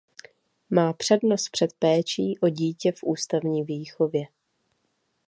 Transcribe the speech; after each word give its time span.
Má 0.69 0.93
přednost 0.93 1.49
před 1.51 1.73
péčí 1.79 2.39
o 2.39 2.49
dítě 2.49 2.91
v 2.91 3.03
ústavní 3.03 3.63
výchově. 3.63 4.23